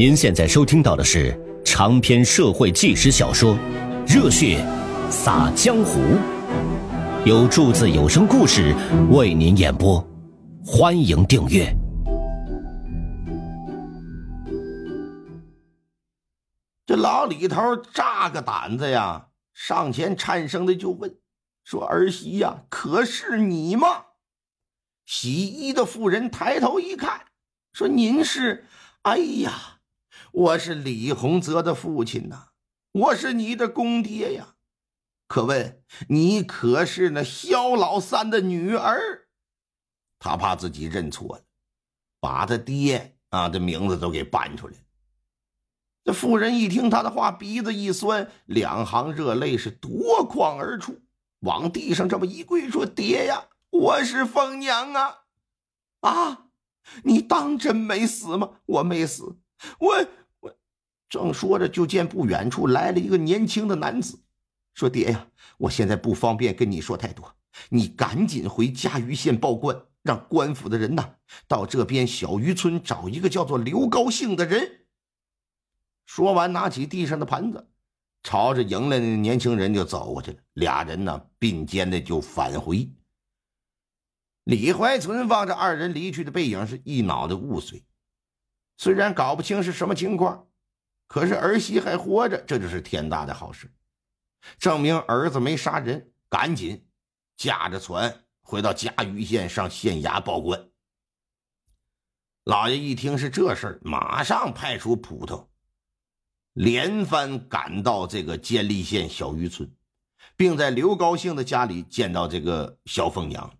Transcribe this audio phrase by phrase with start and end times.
[0.00, 3.54] 您现在收听到的是长篇社会纪实小说
[4.06, 4.64] 《热血
[5.10, 6.00] 洒江湖》，
[7.26, 8.74] 由柱子有声故事
[9.10, 10.02] 为您演播，
[10.64, 11.70] 欢迎订阅。
[16.86, 21.14] 这老李头炸个胆子呀，上前颤声的就问
[21.62, 23.86] ：“说儿媳呀，可是你吗？”
[25.04, 27.20] 洗衣的妇人抬头一看，
[27.74, 28.64] 说：“您是？
[29.02, 29.52] 哎呀！”
[30.32, 32.48] 我是李洪泽的父亲呐，
[32.92, 34.54] 我是你的公爹呀。
[35.26, 39.28] 可问你可是那萧老三的女儿？
[40.18, 41.44] 他怕自己认错了，
[42.20, 44.74] 把他爹啊的名字都给搬出来。
[46.04, 51.00] 这妇人一听他的话，鼻子一酸，两行热泪是夺眶而出，
[51.40, 55.24] 往地上这么一跪，说：“爹呀，我是凤娘啊！
[56.00, 56.46] 啊，
[57.04, 58.60] 你当真没死吗？
[58.66, 59.38] 我没死，
[59.78, 60.06] 我
[60.40, 60.56] 我。”
[61.10, 64.20] 正说着，就见不远处来了一个年轻的男子，
[64.74, 65.26] 说：“爹呀，
[65.58, 67.34] 我现在不方便跟你说太多，
[67.70, 71.16] 你赶紧回嘉鱼县报官，让官府的人呐
[71.48, 74.86] 到这边小渔村找一个叫做刘高兴的人。”
[76.06, 77.68] 说完，拿起地上的盘子，
[78.22, 80.38] 朝着迎来的年轻人就走过去了。
[80.52, 82.88] 俩人呢并肩的就返回。
[84.44, 87.82] 李怀存望着二人离去的背影，是一脑袋雾水，
[88.80, 90.48] 虽然搞不清是什么情况。
[91.06, 93.70] 可是儿媳还活着，这就是天大的好事，
[94.58, 96.12] 证明儿子没杀人。
[96.30, 96.88] 赶紧
[97.36, 100.70] 驾着船回到嘉鱼县上县衙报官。
[102.44, 105.50] 老爷一听是这事儿，马上派出捕头，
[106.54, 109.70] 连番赶到这个监利县小渔村，
[110.36, 113.58] 并在刘高兴的家里见到这个小凤娘。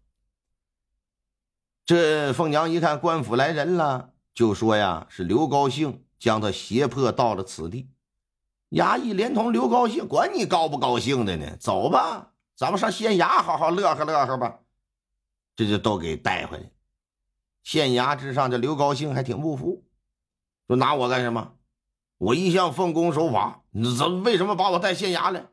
[1.84, 7.88] 这凤娘一看官府来人了，就说呀：“是刘高兴。”将他胁迫到了此地，
[8.70, 11.56] 衙役连同刘高兴，管你高不高兴的呢？
[11.56, 14.60] 走吧，咱们上县衙好好乐呵乐呵吧。
[15.56, 16.70] 这就都给带回来。
[17.62, 19.82] 县衙之上，这刘高兴还挺不服，
[20.66, 21.54] 说拿我干什么？
[22.18, 25.46] 我一向奉公守法，你怎为什么把我带县衙来？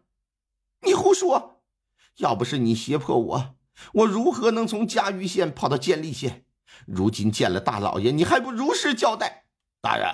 [0.81, 1.61] 你胡说！
[2.17, 3.55] 要不是你胁迫我，
[3.93, 6.43] 我如何能从嘉峪县跑到监利县？
[6.85, 9.45] 如今见了大老爷，你还不如实交代？
[9.81, 10.07] 大人。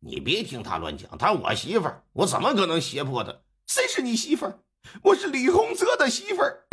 [0.00, 3.34] 你别听他乱讲，她我媳妇儿，我怎么可能胁迫他？
[3.66, 4.60] 谁是你媳妇儿？
[5.02, 6.68] 我是李洪泽的媳妇儿，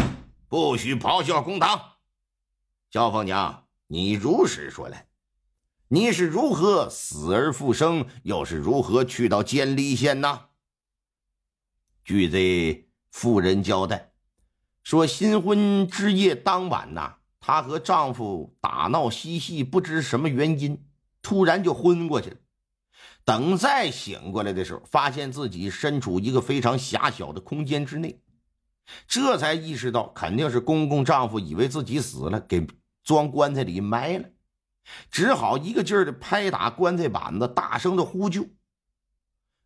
[0.47, 1.94] 不许咆哮公堂。
[2.91, 5.07] 萧凤娘，你如实说来，
[5.88, 10.50] 你是如何死而复生，又是如何去到监利县呢？
[12.03, 14.13] 据这妇人交代，
[14.84, 17.16] 说新婚之夜当晚呐，
[17.47, 20.83] 她和丈夫打闹嬉戏，不知什么原因，
[21.22, 22.38] 突然就昏过去了。
[23.23, 28.19] 等再醒过来的时候，发现自己身处一个非常狭小的空间之内，
[29.07, 32.66] 这才意识到肯定是公公丈夫以为自己死了，给
[33.03, 34.28] 装棺材里埋了，
[35.11, 38.47] 只好一个劲儿的拍打棺材板子，大声的呼救。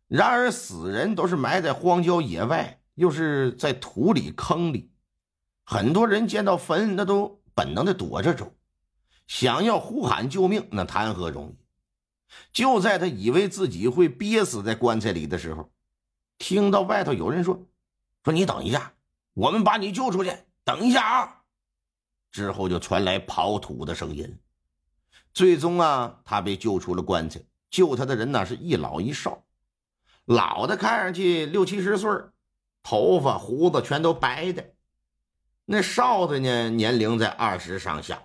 [0.06, 4.92] 然而死人都是埋在荒郊野外，又是在土里坑里，
[5.64, 8.52] 很多人见到坟那都本能的躲着走，
[9.26, 11.56] 想要呼喊救命，那谈何容易？
[12.52, 15.70] 就在他以为自己会憋死在棺材里的时候，
[16.38, 17.66] 听到外头有人说
[18.24, 18.94] ：“说你等一下，
[19.34, 20.32] 我们把你救出去。
[20.64, 21.42] 等一下啊！”
[22.30, 24.38] 之后就传来刨土的声音。
[25.34, 27.40] 最终啊，他被救出了棺材。
[27.70, 29.44] 救他的人呢，是一老一少。
[30.24, 32.10] 老的看上去六七十岁，
[32.82, 34.62] 头发胡子全都白的；
[35.70, 38.24] 那少的呢，年龄在二十上下。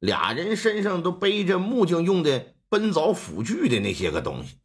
[0.00, 2.52] 俩人身上都背着木匠用的。
[2.66, 4.56] 奔凿斧锯的那些个东西，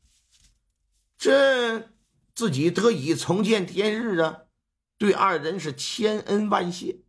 [1.20, 1.92] 这
[2.34, 4.40] 自己得以重见天日啊！
[4.98, 7.02] 对二人是千恩万谢，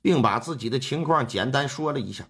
[0.00, 2.28] 并把自己的情况简单说了一下。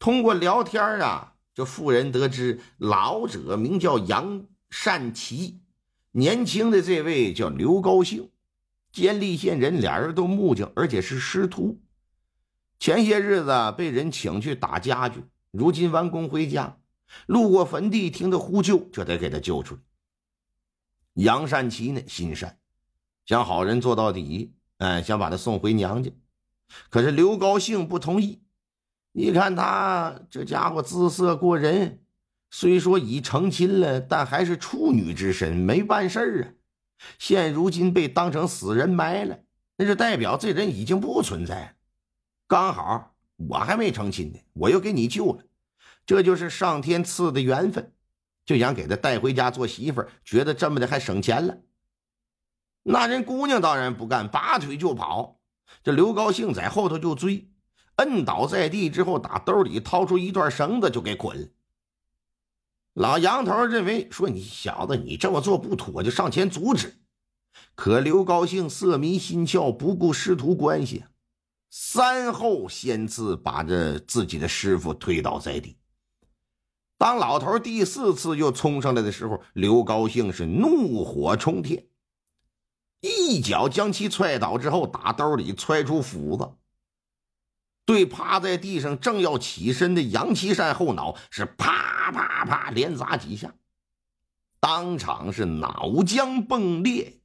[0.00, 5.60] 通过聊天啊，这妇人得知老者名叫杨善奇，
[6.10, 8.28] 年轻的这位叫刘高兴，
[8.94, 11.82] 监利县人，俩人都木匠，而且是师徒。
[12.78, 16.78] 前些日子被人请去打家具，如今完工回家。
[17.26, 19.80] 路过坟地，听到呼救，就得给他救出来。
[21.14, 22.56] 杨善奇呢，心善，
[23.26, 26.12] 想好人做到底，哎，想把他送回娘家。
[26.88, 28.44] 可是刘高兴不同意，
[29.10, 32.04] 你看他这家伙姿色过人，
[32.48, 36.62] 虽说已成亲了，但还是处女之身，没办事啊。
[37.18, 39.38] 现如今被当成死人埋了，
[39.76, 41.76] 那就代表这人已经不存在。
[42.46, 45.44] 刚好我还没成亲呢，我又给你救了。
[46.06, 47.92] 这就是上天赐的缘分，
[48.44, 51.58] 就想给他带回家做媳妇儿，觉得这么的还省钱了。
[52.82, 55.40] 那人姑娘当然不干，拔腿就跑。
[55.82, 57.48] 这刘高兴在后头就追，
[57.96, 61.50] 摁倒在地之后，打兜里掏出一段绳子就给捆。
[62.94, 66.94] 老杨头认为说：“你小子，你这么做不妥，就上前阻止。”
[67.74, 71.04] 可刘高兴色迷心窍，不顾师徒关系，
[71.70, 75.76] 三后先次把这自己的师傅推倒在地。
[76.96, 81.88] 当老头第四次又冲上来的时候，刘高兴是怒火冲天，
[83.00, 86.48] 一脚将其踹倒之后，打兜里揣出斧子，
[87.86, 93.54] 对趴在地上正要起身的杨岐山后脑是啪啪啪连砸几下，
[94.58, 97.20] 当场是脑浆迸裂。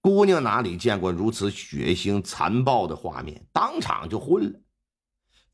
[0.00, 4.60] 姑娘哪里见过如此血腥残暴的画面，当场就昏了。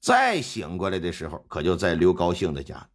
[0.00, 2.88] 再醒过来的时候，可就在刘高兴的家。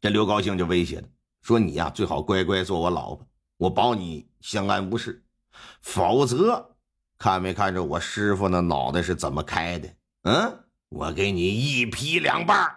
[0.00, 1.08] 这刘高兴就威胁他
[1.40, 3.26] 说：“你呀，最好乖乖做我老婆，
[3.56, 5.24] 我保你相安无事。
[5.80, 6.75] 否则，
[7.18, 9.96] 看没看着我师傅那脑袋是怎么开的？
[10.22, 12.76] 嗯，我给你一劈两半。”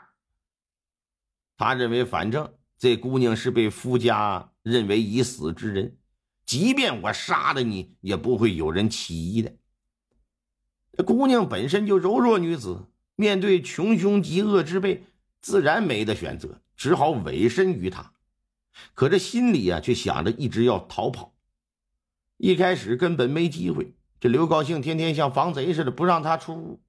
[1.58, 5.98] 他认为，反正这姑娘是被夫家认为已死之人。
[6.46, 9.56] 即便我杀了你，也不会有人起疑的。
[10.94, 15.04] 这姑娘本身就柔弱女子，面对穷凶极恶之辈，
[15.42, 18.14] 自然没得选择，只好委身于他。
[18.94, 21.36] 可这心里啊，却想着一直要逃跑。
[22.38, 26.82] 一开始根本没机会，这刘高兴天天像防贼似的，不让他出屋。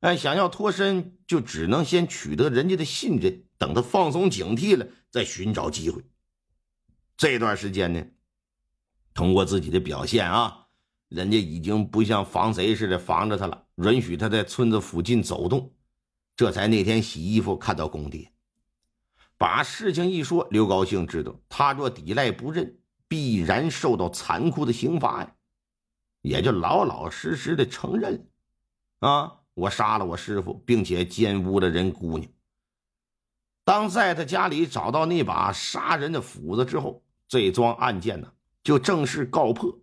[0.00, 6.02] 哎，想要脱身，就只能先取得人家的信任，等他放松警惕了，再寻找机会。
[7.16, 8.04] 这段时间呢？
[9.14, 10.66] 通过自己的表现啊，
[11.08, 15.72] 人家已经不像防贼似的防着他了，允许他在村子附近走动。
[16.36, 18.30] 这才那天洗衣服看到公爹，
[19.38, 22.76] 把事情一说，刘高兴知道他若抵赖不认，
[23.08, 25.34] 必然受到残酷的刑罚呀，
[26.26, 28.26] 也就老老实实的承认，
[28.98, 32.28] 啊，我杀了我师傅，并且奸污了人姑娘。
[33.64, 38.32] 当在他家里找到那把杀人的斧子之后，这桩案件呢？
[38.64, 39.78] 就正式告破，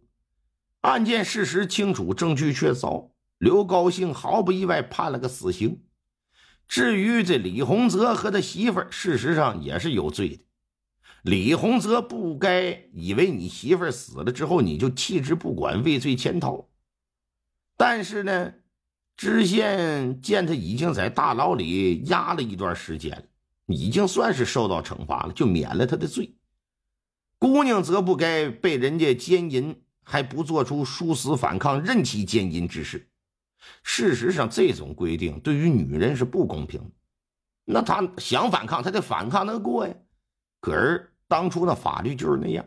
[0.81, 3.11] 案件事实清楚，证据确凿。
[3.37, 5.81] 刘高兴毫不意外判了个死刑。
[6.67, 10.43] 至于这李洪泽和他媳妇儿，事实上也是有罪的。
[11.23, 16.69] 李洪泽不该以为你媳妇死了之后你就弃之不管，畏罪潜逃。
[17.77, 18.53] 但是呢，
[19.15, 23.23] 知县见他已经在大牢里压了一段时间了，
[23.67, 26.35] 已经算是受到惩罚了，就免了他的罪。
[27.39, 33.09] 姑娘则不该被人家奸淫，还不做出殊死反抗、任其奸淫之事。
[33.81, 36.91] 事实上，这种规定对于女人是不公平的。
[37.63, 39.95] 那她想反抗，她得反抗得过呀。
[40.59, 42.63] 可是当初的法律就是那样，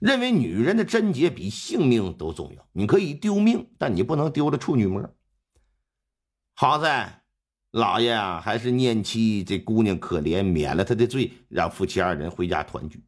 [0.00, 2.68] 认为女人的贞洁比性命都重要。
[2.72, 5.14] 你可以丢命，但你不能丢了处女膜。
[6.56, 7.22] 好在
[7.70, 13.04] 老爷啊，还是念妻这姑娘可怜，免了她的罪，让夫妻二人回家团聚。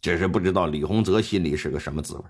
[0.00, 2.24] 只是不知道李洪泽心里是个什么滋味。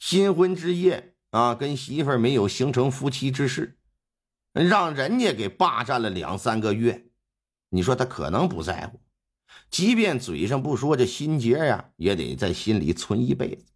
[0.00, 3.78] 新婚之夜啊，跟媳妇没有形成夫妻之事，
[4.54, 7.10] 让人家给霸占了两三个月。
[7.68, 8.98] 你说他可能不在乎，
[9.70, 13.66] 即便嘴上不说，这心结呀也得在心里存一辈子。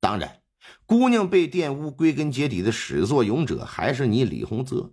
[0.00, 0.40] 当然，
[0.86, 4.92] 姑娘被玷污，归根结底的始作俑者还是你李洪泽。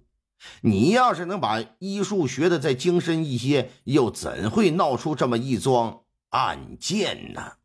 [0.62, 7.59] 你要是能把医术学的再精深一些，又怎会闹出这么一桩案件呢？